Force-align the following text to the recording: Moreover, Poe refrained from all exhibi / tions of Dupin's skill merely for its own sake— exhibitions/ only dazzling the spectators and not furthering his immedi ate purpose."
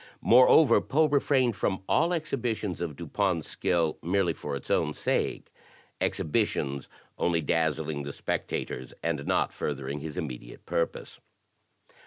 Moreover, 0.23 0.81
Poe 0.81 1.05
refrained 1.05 1.55
from 1.55 1.83
all 1.87 2.09
exhibi 2.09 2.55
/ 2.55 2.55
tions 2.57 2.81
of 2.81 2.95
Dupin's 2.95 3.45
skill 3.45 3.99
merely 4.01 4.33
for 4.33 4.55
its 4.55 4.71
own 4.71 4.95
sake— 4.95 5.53
exhibitions/ 6.01 6.89
only 7.19 7.39
dazzling 7.41 8.01
the 8.01 8.11
spectators 8.11 8.95
and 9.03 9.23
not 9.27 9.53
furthering 9.53 9.99
his 9.99 10.15
immedi 10.17 10.53
ate 10.53 10.65
purpose." 10.65 11.19